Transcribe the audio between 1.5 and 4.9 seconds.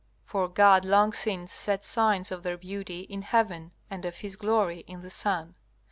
set signs of their beauty in heaven, and of His glory